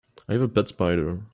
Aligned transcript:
I 0.27 0.33
have 0.33 0.41
a 0.41 0.47
pet 0.47 0.69
spider. 0.69 1.21